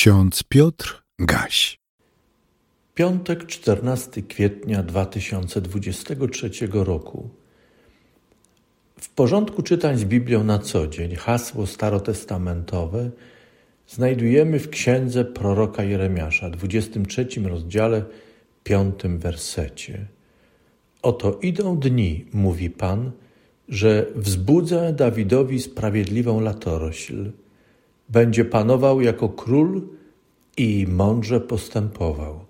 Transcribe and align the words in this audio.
Ksiądz 0.00 0.42
Piotr 0.42 1.02
Gaś. 1.18 1.78
Piątek 2.94 3.46
14 3.46 4.22
kwietnia 4.22 4.82
2023 4.82 6.50
roku. 6.72 7.28
W 9.00 9.08
porządku 9.08 9.62
czytań 9.62 9.98
z 9.98 10.04
Biblią 10.04 10.44
na 10.44 10.58
co 10.58 10.86
dzień 10.86 11.14
hasło 11.14 11.66
starotestamentowe 11.66 13.10
znajdujemy 13.88 14.58
w 14.58 14.70
księdze 14.70 15.24
proroka 15.24 15.84
Jeremiasza, 15.84 16.50
23 16.50 17.26
rozdziale, 17.44 18.04
5 18.64 18.94
wersecie. 19.04 20.06
Oto 21.02 21.38
idą 21.42 21.78
dni, 21.78 22.26
mówi 22.32 22.70
Pan, 22.70 23.10
że 23.68 24.06
wzbudzę 24.14 24.92
Dawidowi 24.92 25.60
sprawiedliwą 25.60 26.40
latorośl. 26.40 27.32
Będzie 28.10 28.44
panował 28.44 29.00
jako 29.00 29.28
król 29.28 29.88
i 30.56 30.86
mądrze 30.88 31.40
postępował. 31.40 32.44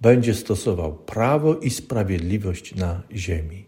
Będzie 0.00 0.34
stosował 0.34 0.94
prawo 0.94 1.56
i 1.56 1.70
sprawiedliwość 1.70 2.74
na 2.74 3.02
ziemi. 3.12 3.64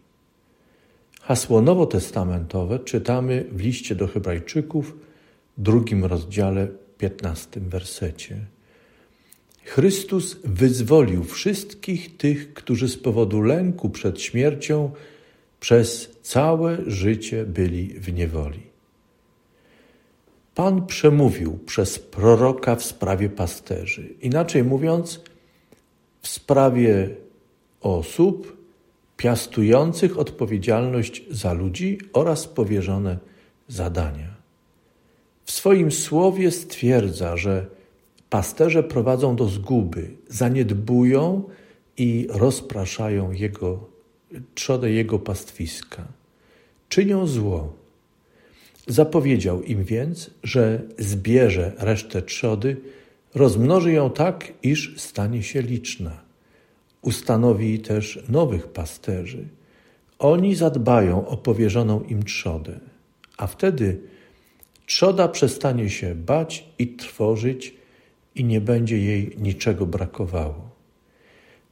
Hasło 1.21 1.63
nowotestamentowe 1.63 2.79
czytamy 2.79 3.45
w 3.53 3.61
liście 3.61 3.95
do 3.95 4.07
Hebrajczyków, 4.07 4.97
drugim 5.59 6.05
rozdziale, 6.05 6.69
piętnastym 6.99 7.69
wersecie. 7.69 8.37
Chrystus 9.65 10.37
wyzwolił 10.45 11.25
wszystkich 11.25 12.17
tych, 12.17 12.55
którzy 12.55 12.89
z 12.89 12.97
powodu 12.97 13.43
lęku 13.43 13.91
przed 13.91 14.21
śmiercią 14.21 14.91
przez 15.61 16.11
całe 16.23 16.79
życie 16.87 17.45
byli 17.45 17.89
w 17.89 18.13
niewoli. 18.13 18.68
Pan 20.59 20.87
przemówił 20.87 21.59
przez 21.67 21.99
proroka 21.99 22.77
w 22.77 22.85
sprawie 22.85 23.29
pasterzy. 23.29 24.15
Inaczej 24.23 24.65
mówiąc, 24.65 25.21
w 26.23 26.29
sprawie 26.29 27.11
osób 27.81 28.57
piastujących 29.17 30.19
odpowiedzialność 30.19 31.25
za 31.31 31.53
ludzi 31.53 31.99
oraz 32.13 32.47
powierzone 32.47 33.19
zadania. 33.69 34.35
W 35.45 35.53
swoim 35.53 35.93
słowie 35.93 36.51
stwierdza, 36.51 37.37
że 37.37 37.67
pasterze 38.31 38.83
prowadzą 38.83 39.37
do 39.37 39.49
zguby, 39.49 40.11
zaniedbują 40.29 41.43
i 41.97 42.27
rozpraszają 42.31 43.33
jego, 43.33 43.89
trzodę 44.55 44.91
jego 44.91 45.19
pastwiska. 45.19 46.05
Czynią 46.89 47.27
zło. 47.27 47.73
Zapowiedział 48.89 49.63
im 49.63 49.85
więc, 49.85 50.31
że 50.43 50.83
zbierze 50.99 51.73
resztę 51.79 52.23
trzody, 52.23 52.77
rozmnoży 53.35 53.93
ją 53.93 54.11
tak, 54.11 54.53
iż 54.63 55.01
stanie 55.01 55.43
się 55.43 55.63
liczna. 55.63 56.21
Ustanowi 57.03 57.79
też 57.79 58.25
nowych 58.29 58.69
pasterzy. 58.69 59.49
Oni 60.19 60.55
zadbają 60.55 61.29
o 61.29 61.37
powierzoną 61.37 62.03
im 62.03 62.23
trzodę, 62.23 62.81
a 63.37 63.47
wtedy 63.47 64.01
trzoda 64.87 65.29
przestanie 65.29 65.91
się 65.91 66.15
bać 66.15 66.65
i 66.79 66.89
trwożyć 66.89 67.75
i 68.35 68.45
nie 68.45 68.61
będzie 68.61 68.99
jej 68.99 69.37
niczego 69.39 69.87
brakowało. 69.87 70.71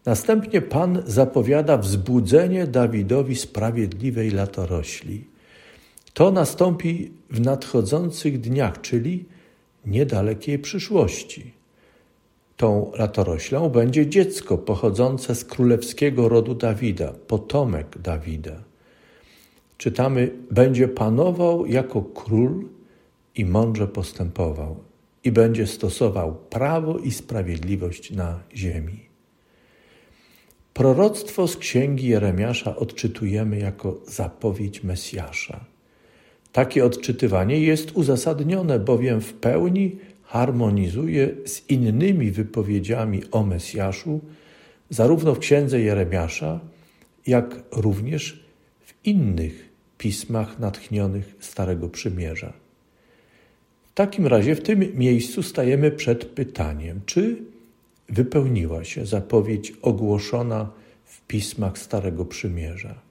Następnie 0.04 0.62
Pan 0.62 1.02
zapowiada 1.06 1.76
wzbudzenie 1.76 2.66
Dawidowi 2.66 3.36
sprawiedliwej 3.36 4.30
latorośli. 4.30 5.35
To 6.16 6.30
nastąpi 6.30 7.12
w 7.30 7.40
nadchodzących 7.40 8.40
dniach, 8.40 8.80
czyli 8.80 9.24
niedalekiej 9.86 10.58
przyszłości. 10.58 11.54
Tą 12.56 12.92
latoroślą 12.98 13.68
będzie 13.68 14.06
dziecko 14.06 14.58
pochodzące 14.58 15.34
z 15.34 15.44
królewskiego 15.44 16.28
rodu 16.28 16.54
Dawida, 16.54 17.12
potomek 17.12 17.98
Dawida. 17.98 18.62
Czytamy: 19.78 20.30
Będzie 20.50 20.88
panował 20.88 21.66
jako 21.66 22.02
król 22.02 22.68
i 23.34 23.44
mądrze 23.44 23.88
postępował, 23.88 24.76
i 25.24 25.32
będzie 25.32 25.66
stosował 25.66 26.34
prawo 26.34 26.98
i 26.98 27.10
sprawiedliwość 27.10 28.10
na 28.10 28.40
ziemi. 28.54 29.00
Proroctwo 30.74 31.48
z 31.48 31.56
księgi 31.56 32.08
Jeremiasza 32.08 32.76
odczytujemy 32.76 33.58
jako 33.58 34.00
zapowiedź 34.06 34.84
Mesjasza. 34.84 35.75
Takie 36.56 36.84
odczytywanie 36.84 37.60
jest 37.60 37.92
uzasadnione, 37.92 38.78
bowiem 38.78 39.20
w 39.20 39.34
pełni 39.34 39.96
harmonizuje 40.22 41.30
z 41.44 41.70
innymi 41.70 42.30
wypowiedziami 42.30 43.22
o 43.30 43.42
Mesjaszu, 43.42 44.20
zarówno 44.90 45.34
w 45.34 45.38
księdze 45.38 45.80
Jeremiasza, 45.80 46.60
jak 47.26 47.62
również 47.72 48.44
w 48.80 49.06
innych 49.06 49.68
pismach 49.98 50.58
natchnionych 50.58 51.34
Starego 51.40 51.88
Przymierza. 51.88 52.52
W 53.86 53.92
takim 53.94 54.26
razie 54.26 54.54
w 54.54 54.62
tym 54.62 54.98
miejscu 54.98 55.42
stajemy 55.42 55.90
przed 55.90 56.24
pytaniem, 56.24 57.00
czy 57.06 57.36
wypełniła 58.08 58.84
się 58.84 59.06
zapowiedź 59.06 59.72
ogłoszona 59.82 60.70
w 61.04 61.20
pismach 61.26 61.78
Starego 61.78 62.24
Przymierza. 62.24 63.05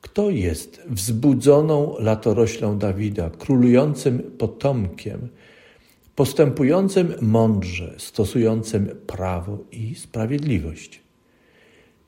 Kto 0.00 0.30
jest 0.30 0.82
wzbudzoną 0.86 1.94
latoroślą 1.98 2.78
Dawida, 2.78 3.30
królującym 3.30 4.18
potomkiem, 4.38 5.28
postępującym 6.16 7.14
mądrze, 7.20 7.94
stosującym 7.98 8.86
prawo 9.06 9.58
i 9.72 9.94
sprawiedliwość? 9.94 11.00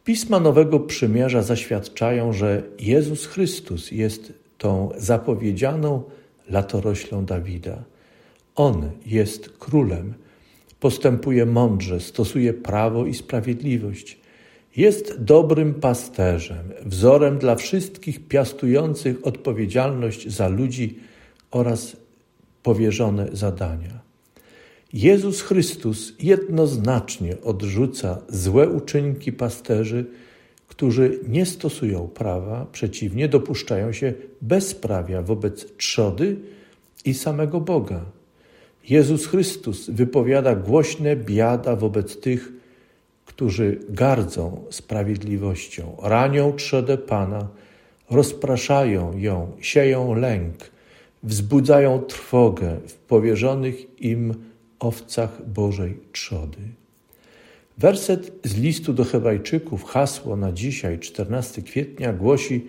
Pisma 0.04 0.40
Nowego 0.40 0.80
Przymierza 0.80 1.42
zaświadczają, 1.42 2.32
że 2.32 2.62
Jezus 2.78 3.26
Chrystus 3.26 3.90
jest 3.90 4.32
tą 4.58 4.90
zapowiedzianą 4.96 6.02
latoroślą 6.48 7.24
Dawida. 7.24 7.84
On 8.54 8.90
jest 9.06 9.48
królem, 9.48 10.14
postępuje 10.80 11.46
mądrze, 11.46 12.00
stosuje 12.00 12.52
prawo 12.52 13.06
i 13.06 13.14
sprawiedliwość. 13.14 14.19
Jest 14.76 15.22
dobrym 15.22 15.74
pasterzem, 15.74 16.70
wzorem 16.84 17.38
dla 17.38 17.56
wszystkich 17.56 18.28
piastujących 18.28 19.26
odpowiedzialność 19.26 20.28
za 20.28 20.48
ludzi 20.48 20.98
oraz 21.50 21.96
powierzone 22.62 23.28
zadania. 23.32 24.00
Jezus 24.92 25.42
Chrystus 25.42 26.12
jednoznacznie 26.22 27.40
odrzuca 27.44 28.18
złe 28.28 28.68
uczynki 28.68 29.32
pasterzy, 29.32 30.06
którzy 30.68 31.18
nie 31.28 31.46
stosują 31.46 32.08
prawa, 32.08 32.66
przeciwnie, 32.72 33.28
dopuszczają 33.28 33.92
się 33.92 34.12
bezprawia 34.42 35.22
wobec 35.22 35.76
trzody 35.76 36.36
i 37.04 37.14
samego 37.14 37.60
Boga. 37.60 38.04
Jezus 38.88 39.26
Chrystus 39.26 39.90
wypowiada 39.90 40.54
głośne 40.54 41.16
biada 41.16 41.76
wobec 41.76 42.20
tych, 42.20 42.59
którzy 43.30 43.78
gardzą 43.88 44.64
sprawiedliwością, 44.70 45.96
ranią 46.02 46.52
trzodę 46.52 46.98
Pana, 46.98 47.48
rozpraszają 48.10 49.18
ją, 49.18 49.52
sieją 49.60 50.14
lęk, 50.14 50.70
wzbudzają 51.22 52.00
trwogę 52.00 52.76
w 52.86 52.94
powierzonych 52.94 54.02
im 54.02 54.34
owcach 54.78 55.48
Bożej 55.48 55.96
trzody. 56.12 56.58
Werset 57.78 58.32
z 58.44 58.56
listu 58.56 58.92
do 58.92 59.04
Hebrajczyków, 59.04 59.84
hasło 59.84 60.36
na 60.36 60.52
dzisiaj, 60.52 60.98
14 60.98 61.62
kwietnia, 61.62 62.12
głosi: 62.12 62.66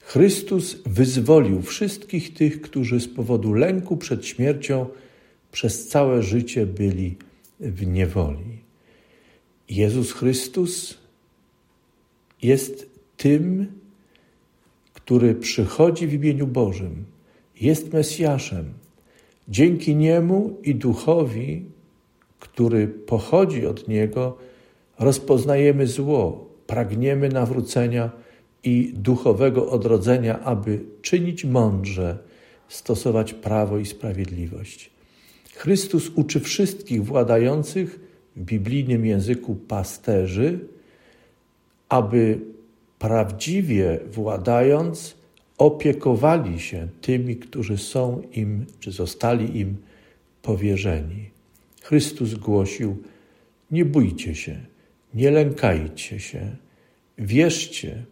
Chrystus 0.00 0.82
wyzwolił 0.86 1.62
wszystkich 1.62 2.34
tych, 2.34 2.60
którzy 2.60 3.00
z 3.00 3.08
powodu 3.08 3.52
lęku 3.54 3.96
przed 3.96 4.26
śmiercią 4.26 4.86
przez 5.52 5.88
całe 5.88 6.22
życie 6.22 6.66
byli 6.66 7.16
w 7.60 7.86
niewoli. 7.86 8.55
Jezus 9.68 10.12
Chrystus 10.12 10.98
jest 12.42 12.90
tym, 13.16 13.72
który 14.92 15.34
przychodzi 15.34 16.06
w 16.06 16.14
imieniu 16.14 16.46
Bożym, 16.46 17.04
jest 17.60 17.92
Mesjaszem. 17.92 18.72
Dzięki 19.48 19.96
Niemu 19.96 20.58
i 20.62 20.74
Duchowi, 20.74 21.64
który 22.40 22.88
pochodzi 22.88 23.66
od 23.66 23.88
Niego, 23.88 24.38
rozpoznajemy 24.98 25.86
zło, 25.86 26.50
pragniemy 26.66 27.28
nawrócenia 27.28 28.10
i 28.64 28.92
duchowego 28.94 29.70
odrodzenia, 29.70 30.40
aby 30.40 30.84
czynić 31.02 31.44
mądrze, 31.44 32.18
stosować 32.68 33.34
prawo 33.34 33.78
i 33.78 33.86
sprawiedliwość. 33.86 34.90
Chrystus 35.54 36.10
uczy 36.14 36.40
wszystkich 36.40 37.04
władających 37.04 38.05
biblijnym 38.38 39.06
języku 39.06 39.54
pasterzy, 39.54 40.58
aby 41.88 42.38
prawdziwie 42.98 44.00
władając, 44.10 45.16
opiekowali 45.58 46.60
się 46.60 46.88
tymi, 47.00 47.36
którzy 47.36 47.78
są 47.78 48.22
im, 48.32 48.66
czy 48.80 48.92
zostali 48.92 49.58
im 49.60 49.76
powierzeni. 50.42 51.30
Chrystus 51.82 52.34
głosił: 52.34 52.96
Nie 53.70 53.84
bójcie 53.84 54.34
się, 54.34 54.60
nie 55.14 55.30
lękajcie 55.30 56.20
się, 56.20 56.56
wierzcie, 57.18 58.04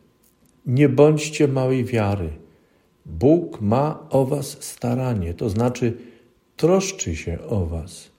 nie 0.66 0.88
bądźcie 0.88 1.48
małej 1.48 1.84
wiary. 1.84 2.28
Bóg 3.06 3.60
ma 3.60 4.06
o 4.10 4.24
was 4.26 4.56
staranie, 4.60 5.34
to 5.34 5.50
znaczy 5.50 5.96
troszczy 6.56 7.16
się 7.16 7.42
o 7.42 7.66
was. 7.66 8.13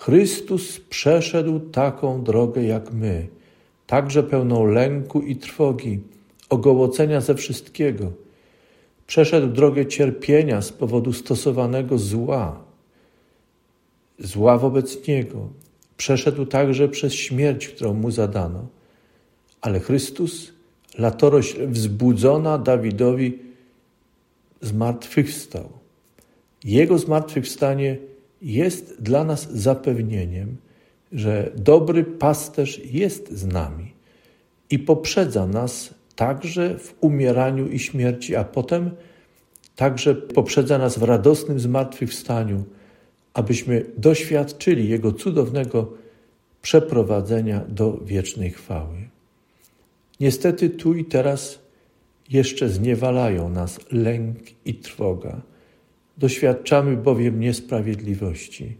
Chrystus 0.00 0.80
przeszedł 0.80 1.60
taką 1.60 2.24
drogę 2.24 2.64
jak 2.64 2.92
my, 2.92 3.28
także 3.86 4.22
pełną 4.22 4.64
lęku 4.64 5.20
i 5.20 5.36
trwogi, 5.36 6.00
ogołocenia 6.48 7.20
ze 7.20 7.34
wszystkiego. 7.34 8.12
Przeszedł 9.06 9.46
drogę 9.46 9.86
cierpienia 9.86 10.62
z 10.62 10.72
powodu 10.72 11.12
stosowanego 11.12 11.98
zła, 11.98 12.64
zła 14.18 14.58
wobec 14.58 15.08
Niego. 15.08 15.48
Przeszedł 15.96 16.46
także 16.46 16.88
przez 16.88 17.12
śmierć, 17.12 17.68
którą 17.68 17.94
mu 17.94 18.10
zadano. 18.10 18.66
Ale 19.60 19.80
Chrystus, 19.80 20.52
latorośl 20.98 21.68
wzbudzona 21.68 22.58
Dawidowi, 22.58 23.38
zmartwychwstał. 24.60 25.68
Jego 26.64 26.98
zmartwychwstanie 26.98 28.10
jest 28.42 29.02
dla 29.02 29.24
nas 29.24 29.52
zapewnieniem, 29.52 30.56
że 31.12 31.52
dobry 31.56 32.04
pasterz 32.04 32.80
jest 32.84 33.32
z 33.32 33.46
nami 33.46 33.92
i 34.70 34.78
poprzedza 34.78 35.46
nas 35.46 35.94
także 36.16 36.78
w 36.78 36.94
umieraniu 37.00 37.68
i 37.68 37.78
śmierci, 37.78 38.36
a 38.36 38.44
potem 38.44 38.90
także 39.76 40.14
poprzedza 40.14 40.78
nas 40.78 40.98
w 40.98 41.02
radosnym 41.02 41.60
zmartwychwstaniu, 41.60 42.64
abyśmy 43.34 43.84
doświadczyli 43.96 44.88
Jego 44.88 45.12
cudownego 45.12 45.92
przeprowadzenia 46.62 47.64
do 47.68 47.98
wiecznej 48.04 48.50
chwały. 48.50 48.96
Niestety 50.20 50.70
tu 50.70 50.94
i 50.94 51.04
teraz 51.04 51.58
jeszcze 52.30 52.68
zniewalają 52.68 53.48
nas 53.48 53.80
lęk 53.92 54.38
i 54.64 54.74
trwoga. 54.74 55.40
Doświadczamy 56.20 56.96
bowiem 56.96 57.40
niesprawiedliwości. 57.40 58.76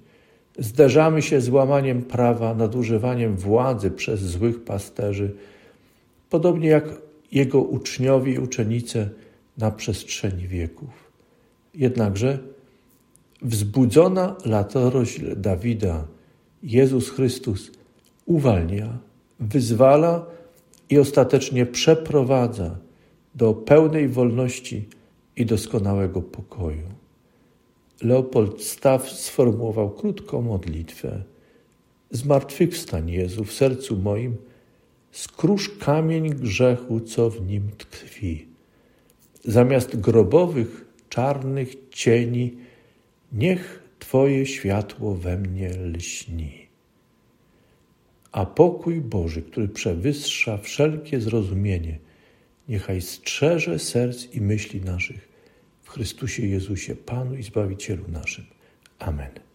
Zderzamy 0.59 1.23
się 1.23 1.41
z 1.41 1.49
łamaniem 1.49 2.03
prawa, 2.03 2.55
nadużywaniem 2.55 3.37
władzy 3.37 3.91
przez 3.91 4.21
złych 4.21 4.65
pasterzy, 4.65 5.35
podobnie 6.31 6.69
jak 6.69 6.85
jego 7.33 7.63
uczniowie 7.63 8.33
i 8.33 8.39
uczennice 8.39 9.11
na 9.59 9.71
przestrzeni 9.71 10.49
wieków. 10.49 11.13
Jednakże 11.75 12.39
wzbudzona 13.43 14.37
latorośl 14.45 15.41
Dawida, 15.41 16.07
Jezus 16.63 17.11
Chrystus, 17.11 17.73
uwalnia, 18.27 18.99
wyzwala 19.41 20.27
i 20.91 20.99
ostatecznie 20.99 21.67
przeprowadza 21.67 22.79
do 23.35 23.55
pełnej 23.55 24.09
wolności 24.09 24.89
i 25.37 25.47
doskonałego 25.47 26.23
pokoju. 26.23 27.00
Leopold 28.03 28.63
Staw 28.63 29.11
sformułował 29.11 29.91
krótką 29.91 30.43
modlitwę. 30.43 31.23
Zmartwychwstań 32.11 33.11
Jezu 33.11 33.45
w 33.45 33.53
sercu 33.53 33.97
moim, 33.97 34.37
skrusz 35.11 35.69
kamień 35.69 36.31
grzechu, 36.31 37.01
co 37.01 37.31
w 37.31 37.47
nim 37.47 37.71
tkwi. 37.79 38.47
Zamiast 39.45 39.97
grobowych, 39.97 40.85
czarnych 41.09 41.89
cieni, 41.91 42.57
niech 43.33 43.81
Twoje 43.99 44.47
światło 44.47 45.15
we 45.15 45.37
mnie 45.37 45.71
lśni. 45.71 46.67
A 48.33 48.47
pokój 48.47 49.01
Boży, 49.01 49.43
który 49.43 49.69
przewyższa 49.69 50.59
wszelkie 50.59 51.21
zrozumienie, 51.21 51.99
niechaj 52.69 53.01
strzeże 53.01 53.79
serc 53.79 54.35
i 54.35 54.41
myśli 54.41 54.81
naszych 54.81 55.30
w 55.91 55.93
Chrystusie 55.93 56.47
Jezusie, 56.47 56.97
Panu 56.97 57.35
i 57.35 57.43
Zbawicielu 57.43 58.05
naszym. 58.09 58.45
Amen. 58.99 59.50